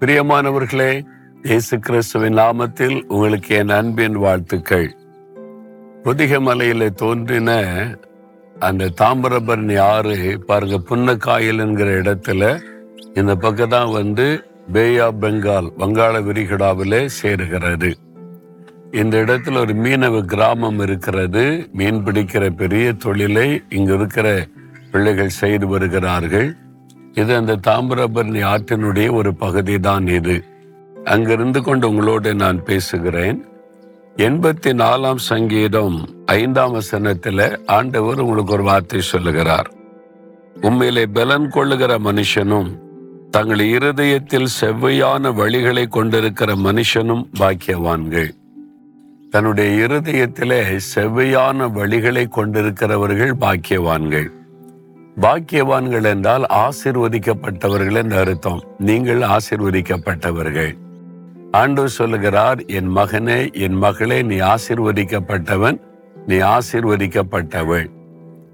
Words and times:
பிரியமானவர்களே 0.00 1.06
இயேசு 1.42 1.78
கிறிஸ்துவின் 1.78 2.36
நாமத்தில் 2.36 3.02
உங்களுக்கு 3.02 3.56
என் 3.56 3.68
அன்பின் 3.68 4.12
வாழ்த்துக்கள். 4.12 4.94
புதிக 6.02 6.40
மலையில 6.40 6.90
தோன்றின 6.90 7.50
அந்த 8.58 8.90
தாமிரபரணி 9.00 9.78
ஆறு 9.78 10.42
பாருங்க 10.46 10.96
புன்னக்காயல் 10.96 11.58
என்கிற 11.58 11.90
இடத்துல 12.00 12.60
இந்த 13.14 13.36
பக்கம் 13.36 13.68
தான் 13.68 13.92
வந்து 13.92 14.44
பே 14.72 14.98
ஆஃப் 14.98 15.24
பெங்கால் 15.24 15.72
வங்காள 15.78 16.20
விரிகுடாவிலே 16.20 17.08
சேருகிறது. 17.22 17.92
இந்த 18.90 19.18
இடத்துல 19.18 19.58
ஒரு 19.58 19.74
மீனவ 19.74 20.24
கிராமம் 20.24 20.78
இருக்கிறது. 20.78 21.68
மீன் 21.72 22.04
பிடிக்கிற 22.04 22.50
பெரிய 22.50 22.92
தொழிலை 22.92 23.62
இங்க 23.68 23.94
இருக்கிற 23.94 24.46
பிள்ளைகள் 24.90 25.28
செய்து 25.28 25.66
வருகிறார்கள். 25.66 26.56
இது 27.16 27.36
அந்த 27.36 27.56
தாமிரபரணி 27.56 28.40
ஆற்றினுடைய 28.44 29.12
ஒரு 29.12 29.34
பகுதி 29.34 29.78
தான் 29.78 30.06
இது. 30.06 30.44
அங்கிருந்து 31.04 31.62
கொண்டு 31.62 31.88
உங்களோடு 31.88 32.34
நான் 32.34 32.64
பேசுகிறேன். 32.64 33.44
எண்பத்தி 34.16 34.70
நாலாம் 34.82 35.16
சங்கீதம் 35.16 36.08
ஐந்தாம் 36.26 36.72
வசனத்தில் 36.72 37.64
ஆண்டவர் 37.66 38.20
உங்களுக்கு 38.20 38.52
ஒரு 38.52 38.62
வார்த்தை 38.62 39.00
சொல்லுகிறார். 39.00 39.70
உண்மையிலே 40.60 41.06
பலன் 41.06 41.48
கொள்ளுகிற 41.48 41.98
மனுஷனும் 41.98 42.70
தங்கள் 43.30 43.60
இருதயத்தில் 43.60 44.48
செவ்வையான 44.60 45.32
வழிகளை 45.32 45.88
கொண்டிருக்கிற 45.88 46.54
மனுஷனும் 46.54 47.24
பாக்கியவான்கள். 47.38 48.30
தன்னுடைய 49.30 49.86
இருதயத்திலே 49.86 50.80
செவ்வையான 50.94 51.68
வழிகளை 51.78 52.28
கொண்டிருக்கிறவர்கள் 52.28 53.34
பாக்கியவான்கள். 53.40 54.35
பாக்கியவான்கள் 55.24 56.04
என்றால் 56.04 56.44
ஆசிர்வதிக்கப்பட்டவர்கள் 56.64 57.98
என்று 58.00 58.16
அர்த்தம். 58.16 58.60
நீங்கள் 58.78 59.22
ஆசிர்வதிக்கப்பட்டவர்கள். 59.36 60.72
ஆண்டு 61.50 61.88
சொல்லுகிறார் 61.88 62.60
என் 62.78 62.90
மகனே 62.96 63.38
என் 63.52 63.78
மகளே 63.78 64.18
நீ 64.22 64.38
ஆசிர்வதிக்கப்பட்டவன் 64.54 65.78
நீ 66.26 66.38
ஆசிர்வதிக்கப்பட்டவள். 66.56 67.86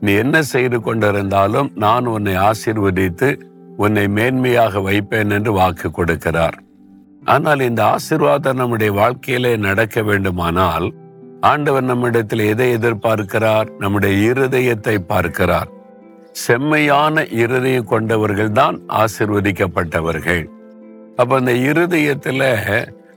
நீ 0.00 0.12
என்ன 0.14 0.36
செய்து 0.42 0.78
கொண்டிருந்தாலும் 0.80 1.68
நான் 1.74 2.06
உன்னை 2.06 2.36
ஆசிர்வதித்து 2.50 3.28
உன்னை 3.76 4.06
மேன்மையாக 4.06 4.82
வைப்பேன் 4.82 5.30
என்று 5.30 5.52
வாக்கு 5.52 5.88
கொடுக்கிறார். 5.90 6.56
ஆனால் 7.24 7.60
இந்த 7.60 7.82
ஆசிர்வாதம் 7.94 8.60
நம்முடைய 8.62 8.92
வாழ்க்கையிலே 8.92 9.56
நடக்க 9.56 10.02
வேண்டுமானால் 10.02 10.88
ஆண்டவர் 11.40 11.84
நம்மிடத்தில் 11.84 12.48
எதை 12.52 12.66
எதிர்பார்க்கிறார்? 12.76 13.68
நம்முடைய 13.78 14.14
இருதயத்தை 14.32 14.98
பார்க்கிறார். 15.12 15.70
செம்மையான 16.32 17.24
இருதயம் 17.24 17.84
கொண்டவர்கள் 17.84 18.52
தான் 18.52 18.80
ஆசிர்வதிக்கப்பட்டவர்கள். 18.88 20.44
அப்ப 21.16 21.36
அந்த 21.36 21.52
இருதயத்துல 21.52 22.42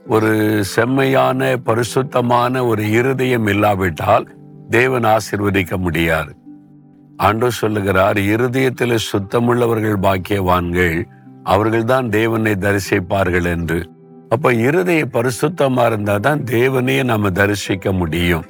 ஒரு 0.06 0.64
செம்மையான 0.64 1.56
பரிசுத்தமான 1.56 2.64
ஒரு 2.66 2.90
இருதயம் 2.90 3.46
இல்லாவிட்டால் 3.46 4.26
தேவன் 4.70 5.04
ஆசிர்வதிக்க 5.04 5.76
முடியாது. 5.76 6.36
ஆண்டோ 7.22 7.46
சொல்லுகிறார் 7.46 8.18
இருதயத்தில் 8.18 8.96
சுத்தமுள்ளவர்கள் 9.12 10.02
பாக்கியவான்கள் 10.02 11.04
அவர்கள்தான் 11.42 12.08
தேவனை 12.08 12.52
தரிசிப்பார்கள் 12.52 13.44
என்று. 13.44 13.90
அப்ப 14.28 14.52
இருதய 14.52 15.04
பரிசுத்தமா 15.12 15.86
இருந்தா 15.86 16.16
தான் 16.18 16.40
தேவனையே 16.42 17.02
நம்ம 17.04 17.30
தரிசிக்க 17.30 17.92
முடியும். 17.92 18.44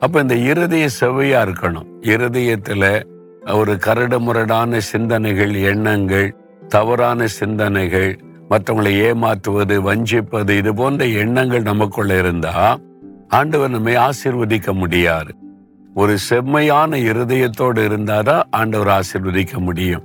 அப்ப 0.00 0.20
இந்த 0.20 0.34
இருதய 0.34 0.88
செவ்வையா 1.00 1.40
இருக்கணும். 1.46 1.88
இருதயத்துல 2.00 3.02
ஒரு 3.50 3.78
கரடு 3.78 4.20
முரடான 4.20 4.78
சிந்தனைகள் 4.78 5.54
எண்ணங்கள் 5.54 6.34
தவறான 6.68 7.26
சிந்தனைகள் 7.26 8.18
மற்றவங்களை 8.50 9.00
ஏமாற்றுவது 9.00 9.82
வஞ்சிப்பது 9.82 10.50
இது 10.50 10.74
போன்ற 10.74 11.06
எண்ணங்கள் 11.06 11.62
நமக்குள்ள 11.62 12.18
இருந்தா 12.18 12.78
ஆண்டவர் 13.28 13.70
நம்மை 13.70 13.96
ஆசீர்வதிக்க 13.96 14.72
முடியாது. 14.72 15.34
ஒரு 15.94 16.18
செம்மையான 16.18 16.96
இருதயத்தோடு 16.96 17.88
இருந்தாதான் 17.88 18.42
ஆண்டவர் 18.50 19.00
ஆசிர்வதிக்க 19.00 19.58
முடியும். 19.58 20.02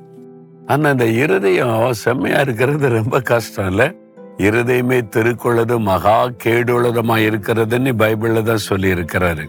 ஆனா 0.65 0.89
இந்த 0.89 1.05
இருதயம் 1.05 1.93
செம்மையா 1.93 2.39
இருக்கிறது 2.39 2.89
ரொம்ப 2.89 3.19
கஷ்டம் 3.19 3.69
இல்ல? 3.69 3.93
இருதயமே 4.37 5.01
திருக்குள்ளது 5.15 5.79
மகா 5.79 6.29
கேடுள்ளதமா 6.43 7.17
இருக்கிறதுன்னு 7.17 7.93
பைபிள்ல 7.93 8.43
தான் 8.43 8.57
சொல்லி 8.57 8.93
இருக்கிறாரு 8.93 9.45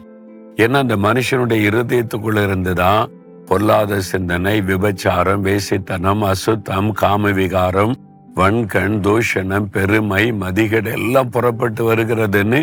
ஏன்னா 0.57 0.77
அந்த 0.77 0.97
மனுஷனுடைய 0.97 1.69
இருதயத்துக்குள்ள 1.69 2.43
இருந்துதான் 2.43 3.11
பொல்லாத 3.49 4.01
சிந்தனை 4.01 4.55
விபச்சாரம் 4.71 5.45
வேசித்தனம் 5.47 6.23
அசுத்தம் 6.31 6.93
காம 6.93 7.31
விகாரம் 7.39 7.95
வன்கண் 8.39 8.97
தூஷணம் 9.07 9.69
பெருமை 9.75 10.25
மதிகேடு 10.43 10.91
எல்லாம் 10.99 11.31
புறப்பட்டு 11.31 11.83
வருகிறதுன்னு 11.91 12.61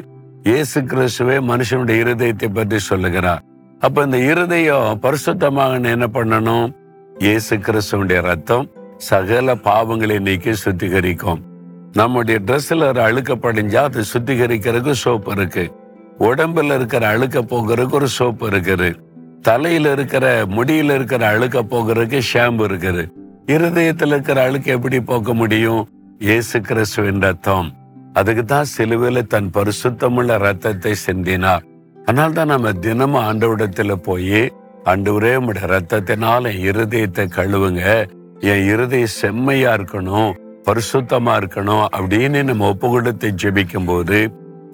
இயேசு 0.50 0.79
கிறிஸ்துவே 0.81 1.38
மனுஷனுடைய 1.50 2.03
இருதயத்தை 2.03 2.50
பற்றி 2.57 2.79
சொல்லுகிறார். 2.79 3.41
அப்ப 3.81 4.03
இந்த 4.03 4.18
இருதயம் 4.18 5.00
பரிசுத்தமாக 5.06 5.79
என்ன 5.96 6.07
பண்ணணும்? 6.18 6.68
இயேசு 7.25 7.56
கிறிஸ்துவனுடைய 7.56 8.19
ரத்தம் 8.22 8.67
சகல 8.97 9.56
பாவங்களை 9.67 10.17
நீக்கி 10.19 10.53
சுத்திகரிக்கும். 10.66 11.41
நம்முடைய 12.00 12.40
ட்ரெஸ்ல 12.47 12.88
ஒரு 12.91 13.02
அழுக்க 13.07 13.34
படிஞ்சா 13.35 13.81
அது 13.90 14.03
சுத்திகரிக்கிறதுக்கு 14.13 14.91
சோப்பு 15.06 15.31
இருக்கு. 15.31 15.66
உடம்புல 16.19 16.75
இருக்கிற 16.79 17.07
அழுக்க 17.07 17.41
போகிறதுக்கு 17.53 18.00
ஒரு 18.02 18.09
சோப்பு 18.19 18.46
இருக்குது. 18.52 18.90
தலையில 19.47 19.91
இருக்கிற 19.95 20.25
முடியில 20.56 20.95
இருக்கிற 20.97 21.22
அழுக்க 21.33 21.57
போகிறதுக்கு 21.72 22.19
ஷாம்பு 22.31 22.63
இருக்குது. 22.67 23.03
இருதயத்தில் 23.53 24.13
இருக்கிற 24.13 24.38
அழுக்கு 24.47 24.69
எப்படி 24.75 25.00
போக்க 25.09 25.33
முடியும்? 25.41 25.81
இயேசு 26.28 26.57
கிறிஸ்துவின் 26.67 27.23
ரத்தம். 27.25 27.67
அதுக்கு 28.19 28.44
தான் 28.45 28.69
சிலுவையில 28.75 29.22
தன் 29.34 29.50
பரிசுத்தமுள்ள 29.57 30.38
ரத்தத்தை 30.45 30.94
சிந்தினார். 31.07 31.66
அதனால 31.97 32.34
தான் 32.38 32.51
நம்ம 32.53 32.72
தினமும் 32.85 33.25
ஆண்டவிடத்துல 33.29 33.94
போய் 34.07 34.41
ஆண்டவரே 34.91 35.34
உடைய 35.50 35.67
ரத்தத்தினால 35.73 36.51
என் 36.53 36.66
இருதயத்தை 36.69 37.25
கழுவுங்க. 37.38 37.84
என் 38.51 38.66
இருதயம் 38.72 39.16
செம்மையா 39.22 39.73
இருக்கணும் 39.78 40.31
பரிசுத்தமா 40.67 41.34
இருக்கணும் 41.41 41.85
அப்படின்னு 41.97 42.41
நம்ம 42.50 42.67
ஒப்பு 42.73 42.88
கொடுத்து 42.89 43.28
ஜெபிக்கும் 43.44 43.88
போது 43.91 44.19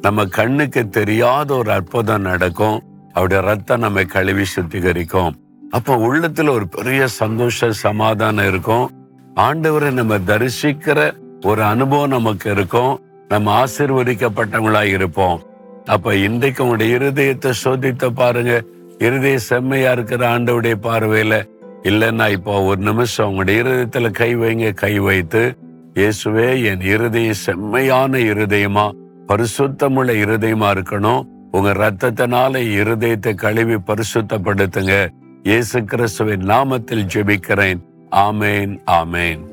நம்ம 0.06 0.26
கண்ணுக்கு 0.38 0.84
தெரியாத 1.00 1.50
ஒரு 1.58 1.72
அற்புதம் 1.78 2.28
நடக்கும். 2.30 2.80
அவருடைய 3.14 3.44
ரத்தம் 3.44 3.80
நம்மை 3.80 4.06
கழுவி 4.06 4.44
சுத்திகரிக்கும். 4.56 5.32
அப்ப 5.70 5.96
உள்ளத்துல 5.96 6.50
ஒரு 6.50 6.68
பெரிய 6.68 7.08
சந்தோஷ 7.08 7.72
சமாதானம் 7.72 8.48
இருக்கும். 8.48 8.92
ஆண்டவரை 9.36 9.92
நம்ம 9.92 10.18
தரிசிக்கிற 10.18 11.14
ஒரு 11.46 11.64
அனுபவம் 11.64 12.10
நமக்கு 12.10 12.52
இருக்கும். 12.52 13.02
நம்ம 13.28 13.64
ஆசிர்வதிக்கப்பட்டவங்களா 13.64 14.84
இருப்போம். 14.84 15.42
அப்ப 15.86 16.16
இன்றைக்கு 16.16 16.64
உங்களுடைய 16.64 16.98
இருதயத்தை 16.98 17.52
சோதித்து 17.64 18.08
பாருங்க. 18.08 18.64
இருதய 18.98 19.38
செம்மையா 19.38 19.92
இருக்கிற 19.92 20.38
ஆண்டவுடைய 20.38 20.76
பார்வையில. 20.82 21.50
இல்லைன்னா 21.84 22.32
இப்போ 22.32 22.62
ஒரு 22.62 22.82
நிமிஷம் 22.82 23.28
உங்களுடைய 23.28 23.64
இருதயத்துல 23.64 24.12
கை 24.12 24.36
வைங்க. 24.36 24.74
கை 24.74 25.00
வைத்து 25.00 25.58
இயேசுவே 25.94 26.64
என் 26.64 26.82
இருதய 26.82 27.34
செம்மையான 27.34 28.18
இருதயமா 28.18 28.92
பரிசுத்தமுள்ள 29.28 30.12
இருதயமா 30.26 30.68
இருக்கணும். 30.76 31.24
உங்க 31.52 31.72
ரத்தத்தினால 31.72 32.62
இருதயத்தை 32.80 33.36
கழுவி 33.36 33.74
பரிசுத்தப்படுத்துங்க. 33.74 35.10
இயேசு 35.44 35.84
கிறிஸ்துவின் 35.84 36.42
நாமத்தில் 36.42 37.08
ஜெபிக்கிறேன். 37.14 37.82
ஆமேன் 38.12 38.80
ஆமேன். 38.86 39.51